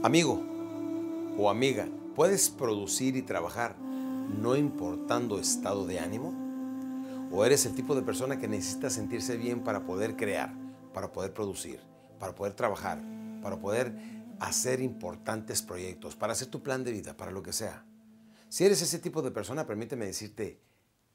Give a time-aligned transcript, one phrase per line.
[0.00, 0.40] Amigo
[1.36, 6.32] o amiga, ¿puedes producir y trabajar no importando estado de ánimo?
[7.32, 10.54] ¿O eres el tipo de persona que necesita sentirse bien para poder crear,
[10.94, 11.80] para poder producir,
[12.20, 13.02] para poder trabajar,
[13.42, 13.92] para poder
[14.38, 17.84] hacer importantes proyectos, para hacer tu plan de vida, para lo que sea?
[18.48, 20.60] Si eres ese tipo de persona, permíteme decirte,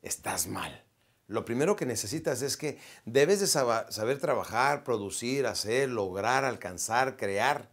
[0.01, 0.83] estás mal.
[1.27, 7.72] Lo primero que necesitas es que debes de saber trabajar, producir, hacer, lograr, alcanzar, crear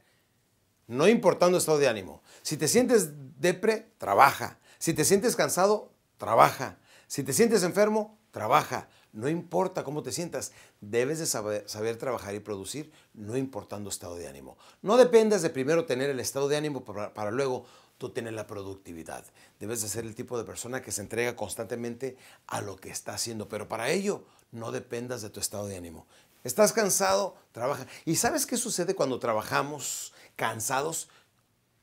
[0.91, 2.21] no importando estado de ánimo.
[2.43, 4.59] Si te sientes depre, trabaja.
[4.81, 6.79] Si te sientes cansado, trabaja.
[7.07, 8.89] Si te sientes enfermo, trabaja.
[9.13, 14.27] No importa cómo te sientas, debes de saber, trabajar y producir, no importando estado de
[14.27, 14.59] ánimo.
[14.83, 17.67] No dependas de primero tener el estado de ánimo para, para luego
[17.97, 19.25] tú tener la productividad.
[19.61, 22.17] Debes de ser el tipo de persona que se entrega constantemente
[22.49, 26.09] a lo que está haciendo, pero para ello no dependas de tu estado de ánimo.
[26.43, 27.37] ¿Estás cansado?
[27.53, 27.87] Trabaja.
[28.07, 31.11] ¿Y sabes qué sucede cuando trabajamos cansados?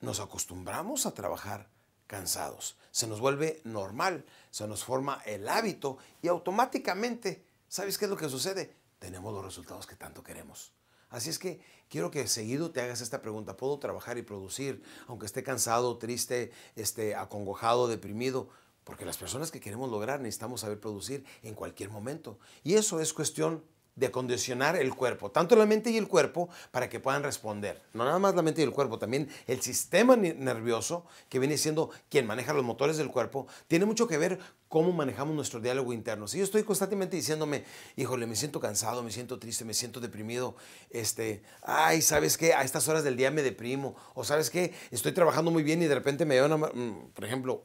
[0.01, 1.69] Nos acostumbramos a trabajar
[2.07, 2.75] cansados.
[2.89, 8.17] Se nos vuelve normal, se nos forma el hábito y automáticamente, ¿sabes qué es lo
[8.17, 8.75] que sucede?
[8.97, 10.73] Tenemos los resultados que tanto queremos.
[11.11, 13.57] Así es que quiero que seguido te hagas esta pregunta.
[13.57, 18.49] ¿Puedo trabajar y producir aunque esté cansado, triste, esté acongojado, deprimido?
[18.83, 22.39] Porque las personas que queremos lograr necesitamos saber producir en cualquier momento.
[22.63, 23.63] Y eso es cuestión
[23.97, 27.81] de condicionar el cuerpo, tanto la mente y el cuerpo, para que puedan responder.
[27.93, 31.89] No nada más la mente y el cuerpo, también el sistema nervioso, que viene siendo
[32.09, 36.27] quien maneja los motores del cuerpo, tiene mucho que ver cómo manejamos nuestro diálogo interno.
[36.27, 37.63] Si yo estoy constantemente diciéndome,
[37.95, 40.55] híjole, me siento cansado, me siento triste, me siento deprimido,
[40.91, 42.53] este, ay, ¿sabes qué?
[42.53, 44.73] A estas horas del día me deprimo, o ¿sabes qué?
[44.91, 47.63] Estoy trabajando muy bien y de repente me da mm, por ejemplo,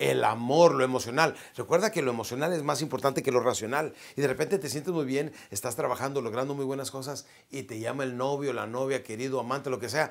[0.00, 1.36] el amor, lo emocional.
[1.54, 3.94] Recuerda que lo emocional es más importante que lo racional.
[4.16, 7.78] Y de repente te sientes muy bien, estás trabajando, logrando muy buenas cosas y te
[7.78, 10.10] llama el novio, la novia, querido, amante, lo que sea,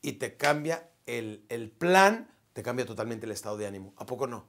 [0.00, 3.92] y te cambia el, el plan, te cambia totalmente el estado de ánimo.
[3.98, 4.48] ¿A poco no?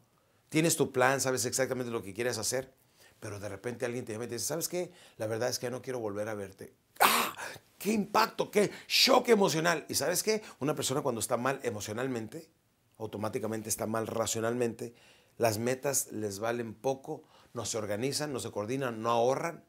[0.50, 2.74] Tienes tu plan, sabes exactamente lo que quieres hacer,
[3.20, 4.94] pero de repente alguien te llama y te dice, ¿sabes qué?
[5.18, 6.74] La verdad es que no quiero volver a verte.
[7.02, 7.36] ¡Ah!
[7.78, 8.50] ¡Qué impacto!
[8.50, 9.86] ¡Qué shock emocional!
[9.90, 10.42] ¿Y sabes qué?
[10.60, 12.50] Una persona cuando está mal emocionalmente,
[12.98, 14.94] automáticamente está mal racionalmente,
[15.38, 19.64] las metas les valen poco, no se organizan, no se coordinan, no ahorran,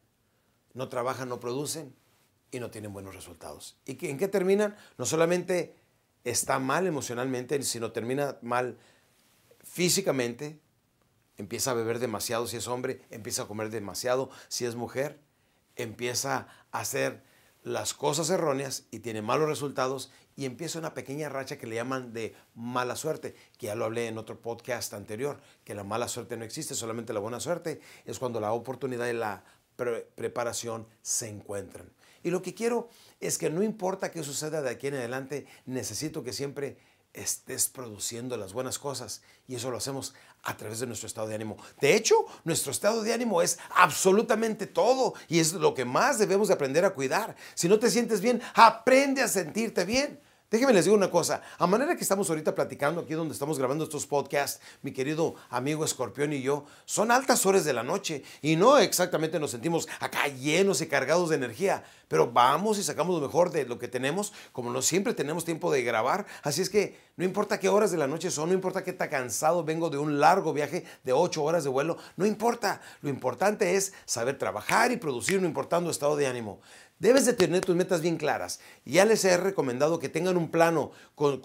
[0.75, 1.95] no trabajan, no producen
[2.51, 3.77] y no tienen buenos resultados.
[3.85, 4.77] ¿Y en qué terminan?
[4.97, 5.77] No solamente
[6.25, 8.79] está mal emocionalmente, sino termina mal
[9.63, 10.61] físicamente,
[11.37, 15.21] empieza a beber demasiado si es hombre, empieza a comer demasiado si es mujer,
[15.77, 17.23] empieza a hacer
[17.69, 22.13] las cosas erróneas y tiene malos resultados y empieza una pequeña racha que le llaman
[22.13, 26.37] de mala suerte, que ya lo hablé en otro podcast anterior, que la mala suerte
[26.37, 29.45] no existe, solamente la buena suerte es cuando la oportunidad y la
[29.77, 31.91] preparación se encuentran.
[32.23, 32.89] Y lo que quiero
[33.21, 36.79] es que no importa qué suceda de aquí en adelante, necesito que siempre
[37.13, 41.35] estés produciendo las buenas cosas y eso lo hacemos a través de nuestro estado de
[41.35, 41.57] ánimo.
[41.81, 42.15] De hecho,
[42.45, 46.85] nuestro estado de ánimo es absolutamente todo y es lo que más debemos de aprender
[46.85, 47.37] a cuidar.
[47.55, 50.21] Si no te sientes bien, aprende a sentirte bien.
[50.51, 53.85] Déjenme les digo una cosa, a manera que estamos ahorita platicando aquí donde estamos grabando
[53.85, 58.57] estos podcasts, mi querido amigo Escorpión y yo, son altas horas de la noche y
[58.57, 63.27] no exactamente nos sentimos acá llenos y cargados de energía, pero vamos y sacamos lo
[63.27, 66.99] mejor de lo que tenemos, como no siempre tenemos tiempo de grabar, así es que
[67.19, 69.99] no importa qué horas de la noche son, no importa qué tan cansado vengo de
[69.99, 74.93] un largo viaje de ocho horas de vuelo, no importa, lo importante es saber trabajar
[74.93, 76.61] y producir no importando estado de ánimo.
[76.99, 78.61] Debes de tener tus metas bien claras.
[78.85, 81.41] Ya les he recomendado que tengan un plano con,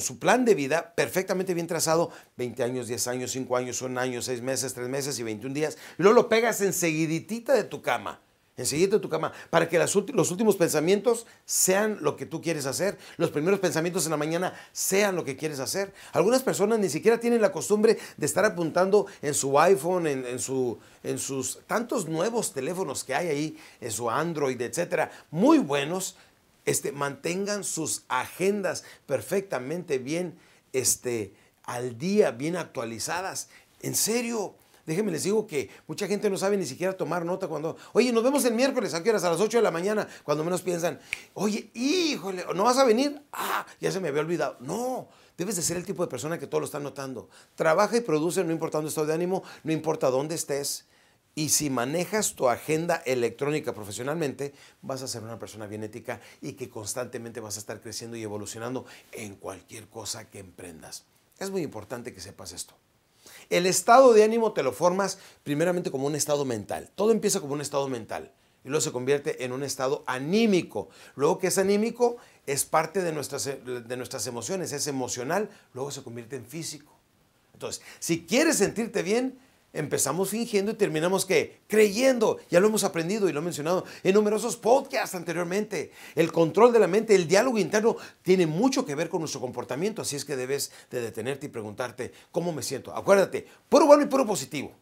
[0.00, 4.22] su plan de vida perfectamente bien trazado, 20 años, 10 años, 5 años, 1 año,
[4.22, 5.78] 6 meses, 3 meses y 21 días.
[5.98, 8.20] Y luego lo pegas enseguiditita de tu cama
[8.56, 9.94] enseguida de tu cama, para que los
[10.30, 15.14] últimos pensamientos sean lo que tú quieres hacer, los primeros pensamientos en la mañana sean
[15.14, 15.92] lo que quieres hacer.
[16.12, 20.78] Algunas personas ni siquiera tienen la costumbre de estar apuntando en su iPhone, en, su,
[21.02, 26.16] en sus tantos nuevos teléfonos que hay ahí, en su Android, etcétera, muy buenos,
[26.64, 30.38] este, mantengan sus agendas perfectamente bien
[30.72, 31.32] este,
[31.64, 33.48] al día, bien actualizadas.
[33.82, 34.54] En serio,
[34.86, 38.22] Déjenme les digo que mucha gente no sabe ni siquiera tomar nota cuando, oye, nos
[38.22, 39.24] vemos el miércoles, ¿a qué horas?
[39.24, 41.00] A las 8 de la mañana, cuando menos piensan,
[41.34, 43.20] oye, híjole, ¿no vas a venir?
[43.32, 44.56] Ah, ya se me había olvidado.
[44.60, 47.28] No, debes de ser el tipo de persona que todo lo está notando.
[47.56, 50.86] Trabaja y produce, no importando estado de ánimo, no importa dónde estés.
[51.34, 56.52] Y si manejas tu agenda electrónica profesionalmente, vas a ser una persona bien ética y
[56.52, 61.04] que constantemente vas a estar creciendo y evolucionando en cualquier cosa que emprendas.
[61.38, 62.74] Es muy importante que sepas esto.
[63.50, 66.90] El estado de ánimo te lo formas primeramente como un estado mental.
[66.94, 68.32] Todo empieza como un estado mental.
[68.64, 70.88] y luego se convierte en un estado anímico.
[71.14, 72.16] Luego que es anímico
[72.46, 76.92] es parte de nuestras, de nuestras emociones, es emocional, luego se convierte en físico.
[77.52, 79.38] Entonces, si quieres sentirte bien,
[79.78, 81.26] empezamos fingiendo y terminamos
[81.66, 82.38] creyendo.
[82.50, 85.92] Ya lo hemos aprendido y lo he mencionado en numerosos podcasts anteriormente.
[86.14, 90.02] El control de la mente, el diálogo interno tiene mucho que ver con nuestro comportamiento,
[90.02, 92.94] así es que debes de detenerte y preguntarte cómo me siento.
[92.94, 94.72] Acuérdate, puro bueno y puro positivo.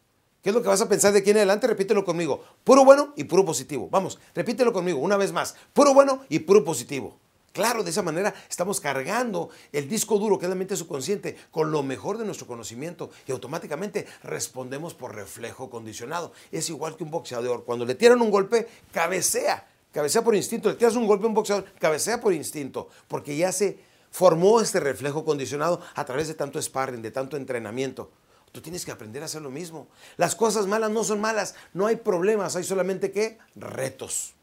[0.41, 1.65] ¿Qué es lo que vas a pensar de aquí en adelante?
[1.65, 2.43] Repítelo conmigo.
[2.63, 3.89] Puro bueno y puro positivo.
[3.89, 5.55] Vamos, repítelo conmigo una vez más.
[5.73, 7.17] Puro bueno y puro positivo.
[7.55, 11.71] Claro, de esa manera estamos cargando el disco duro, que es la mente subconsciente, con
[11.71, 16.33] lo mejor de nuestro conocimiento y automáticamente respondemos por reflejo condicionado.
[16.51, 17.63] Es igual que un boxeador.
[17.63, 19.65] Cuando le tiran un golpe, cabecea.
[19.93, 20.67] Cabecea por instinto.
[20.67, 22.89] Le tiras un golpe a un boxeador, cabecea por instinto.
[23.07, 23.79] Porque ya se
[24.11, 28.11] formó este reflejo condicionado a través de tanto sparring, de tanto entrenamiento.
[28.51, 29.87] Tú tienes que aprender a hacer lo mismo.
[30.17, 34.34] Las cosas malas no son malas, no hay problemas, hay solamente que retos.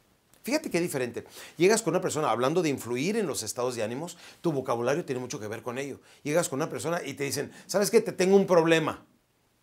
[0.42, 1.24] Fíjate qué diferente.
[1.56, 5.20] Llegas con una persona hablando de influir en los estados de ánimos, tu vocabulario tiene
[5.20, 6.00] mucho que ver con ello.
[6.22, 8.00] Llegas con una persona y te dicen, ¿sabes qué?
[8.00, 9.04] Te tengo un problema.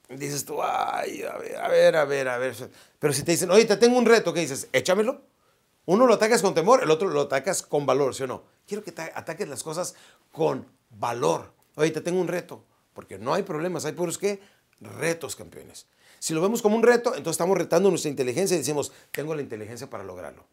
[0.09, 2.55] dices tú, ay, a ver, a ver, a ver.
[2.97, 4.67] Pero si te dicen, oye, te tengo un reto, ¿qué dices?
[4.71, 5.21] Échamelo.
[5.85, 8.43] Uno lo atacas con temor, el otro lo atacas con valor, ¿sí o no?
[8.67, 9.95] Quiero que ataques las cosas
[10.31, 11.51] con valor.
[11.75, 12.63] Oye, te tengo un reto.
[12.93, 14.39] Porque no hay problemas, hay puros que
[14.79, 15.87] retos, campeones.
[16.19, 19.41] Si lo vemos como un reto, entonces estamos retando nuestra inteligencia y decimos, tengo la
[19.41, 20.45] inteligencia para lograrlo.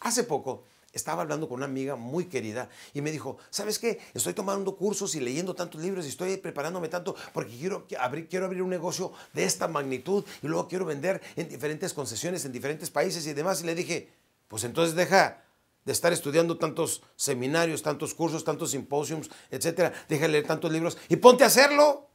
[0.00, 4.00] Hace poco estaba hablando con una amiga muy querida y me dijo, ¿sabes qué?
[4.12, 8.46] Estoy tomando cursos y leyendo tantos libros y estoy preparándome tanto porque quiero abrir, quiero
[8.46, 12.90] abrir un negocio de esta magnitud y luego quiero vender en diferentes concesiones, en diferentes
[12.90, 13.62] países y demás.
[13.62, 14.12] Y le dije,
[14.48, 15.44] pues entonces deja
[15.84, 19.92] de estar estudiando tantos seminarios, tantos cursos, tantos simposiums, etcétera.
[20.08, 22.08] Deja de leer tantos libros y ponte a hacerlo.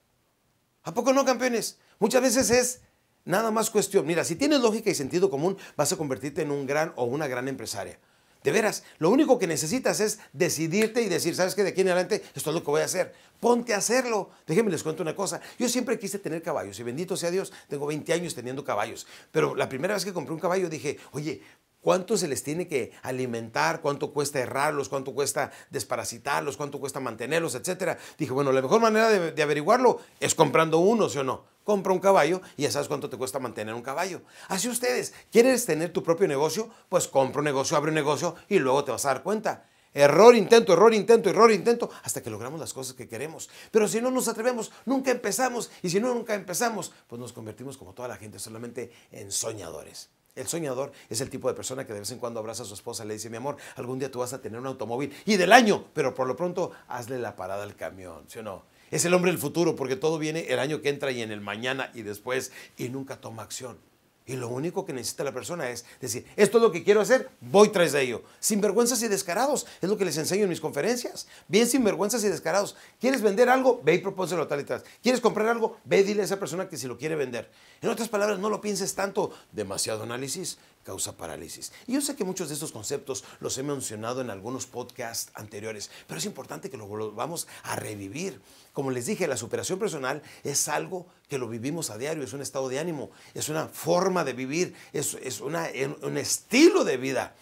[0.84, 1.80] ¿A poco no, campeones?
[2.00, 2.82] Muchas veces es
[3.26, 4.06] Nada más cuestión.
[4.06, 7.28] Mira, si tienes lógica y sentido común, vas a convertirte en un gran o una
[7.28, 8.00] gran empresaria.
[8.44, 11.64] De veras, lo único que necesitas es decidirte y decir, ¿sabes qué?
[11.64, 13.12] De aquí en adelante esto es lo que voy a hacer.
[13.40, 14.30] Ponte a hacerlo.
[14.46, 15.42] Déjenme les cuento una cosa.
[15.58, 19.08] Yo siempre quise tener caballos y bendito sea Dios, tengo 20 años teniendo caballos.
[19.32, 21.42] Pero la primera vez que compré un caballo dije, oye,
[21.86, 23.80] ¿Cuánto se les tiene que alimentar?
[23.80, 24.90] ¿Cuánto cuesta errarlos?
[24.90, 26.58] ¿Cuánto cuesta desparasitarlos?
[26.58, 27.54] ¿Cuánto cuesta mantenerlos?
[27.54, 27.96] Etcétera.
[28.18, 31.44] Dije, bueno, la mejor manera de, de averiguarlo es comprando uno, ¿sí o no?
[31.64, 34.24] compra un caballo y ya sabes cuánto te cuesta mantener un caballo.
[34.48, 36.72] Así ustedes, ¿quieres tener tu propio negocio?
[36.90, 39.70] Pues compra un negocio, abre un negocio y luego te vas a dar cuenta.
[39.94, 43.48] Error, intento, error, intento, error, intento, hasta que logramos las cosas que queremos.
[43.70, 45.70] Pero si no nos atrevemos, nunca empezamos.
[45.84, 50.10] Y si no, nunca empezamos, pues nos convertimos como toda la gente, solamente en soñadores.
[50.36, 52.74] El soñador es el tipo de persona que de vez en cuando abraza a su
[52.74, 55.38] esposa y le dice, mi amor, algún día tú vas a tener un automóvil y
[55.38, 58.64] del año, pero por lo pronto hazle la parada al camión, ¿sí o no?
[58.92, 61.40] Es el hombre del futuro porque todo viene el año que entra y en el
[61.40, 63.78] mañana y después y nunca toma acción.
[64.28, 67.30] Y lo único que necesita la persona es decir, esto es lo que quiero hacer,
[67.42, 68.24] voy tras de ello.
[68.40, 71.28] Sinvergüenzas y descarados, es lo que les enseño en mis conferencias.
[71.48, 72.76] Bien sinvergüenzas y descarados.
[73.00, 73.82] ¿Quieres vender algo?
[73.84, 74.84] Ve y propónselo tal y tal.
[75.04, 75.78] ¿Quieres comprar algo?
[75.86, 77.52] Ve y dile a esa persona que si lo quiere vender.
[77.82, 79.32] En otras palabras, no lo pienses tanto.
[79.52, 81.74] Demasiado análisis causa parálisis.
[81.88, 85.90] Y yo sé que muchos de estos conceptos los he mencionado en algunos podcasts anteriores,
[86.08, 88.40] pero es importante que lo volvamos a revivir.
[88.72, 92.42] Como les dije, la superación personal es algo que lo vivimos a diario, es un
[92.42, 95.68] estado de ánimo, es una forma de vivir, es, es una,
[96.04, 97.36] un estilo de vida.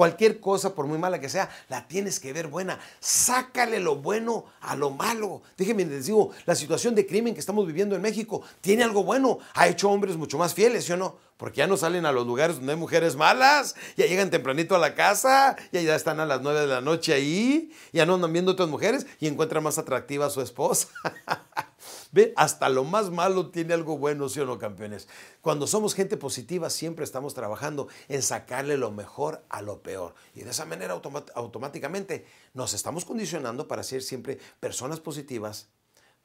[0.00, 2.78] Cualquier cosa, por muy mala que sea, la tienes que ver buena.
[3.00, 5.42] Sácale lo bueno a lo malo.
[5.58, 9.40] Déjenme les digo, la situación de crimen que estamos viviendo en México tiene algo bueno.
[9.52, 11.18] Ha hecho hombres mucho más fieles, ¿sí o no?
[11.36, 14.78] Porque ya no salen a los lugares donde hay mujeres malas, ya llegan tempranito a
[14.78, 18.32] la casa, ya, ya están a las nueve de la noche ahí, ya no andan
[18.32, 20.88] viendo otras mujeres y encuentran más atractiva a su esposa.
[22.12, 25.08] Ve, hasta lo más malo tiene algo bueno, ¿sí o no, campeones?
[25.40, 30.14] Cuando somos gente positiva, siempre estamos trabajando en sacarle lo mejor a lo peor.
[30.34, 31.00] Y de esa manera
[31.34, 35.68] automáticamente nos estamos condicionando para ser siempre personas positivas,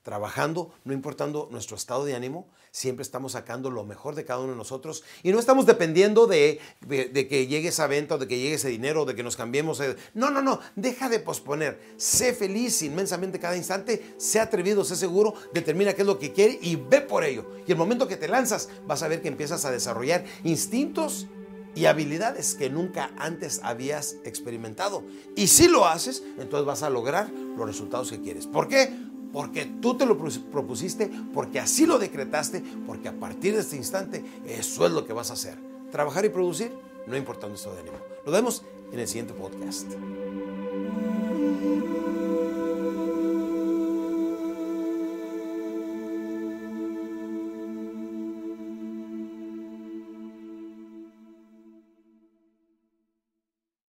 [0.05, 4.51] trabajando, no importando nuestro estado de ánimo, siempre estamos sacando lo mejor de cada uno
[4.51, 8.53] de nosotros y no estamos dependiendo de, que llegue esa venta o de que llegue
[8.53, 9.81] ese dinero o de que nos cambiemos.
[10.13, 11.81] No, no, no, deja de posponer.
[11.97, 16.59] Sé feliz inmensamente cada instante, sé atrevido, sé seguro, determina qué es lo que quiere
[16.61, 17.49] y ve por ello.
[17.65, 21.25] Y el momento que te lanzas, vas a ver que empiezas a desarrollar instintos
[21.73, 25.03] y habilidades que nunca antes habías experimentado.
[25.35, 28.45] Y si lo haces, entonces vas a lograr los resultados que quieres.
[28.45, 28.93] ¿Por qué?
[29.35, 34.23] Porque tú te lo propusiste, porque así lo decretaste, porque a partir de este instante
[34.47, 35.57] eso es lo que vas a hacer.
[35.91, 36.71] Trabajar y producir,
[37.05, 37.97] no importando esto de ánimo.
[38.25, 38.63] Nos vemos
[38.93, 39.91] en el siguiente podcast.